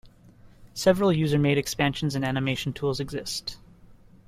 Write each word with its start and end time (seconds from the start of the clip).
Several 0.73 1.13
user-made 1.13 1.59
expansions 1.59 2.15
and 2.15 2.25
animation 2.25 2.73
tools 2.73 2.99
exist. 2.99 3.57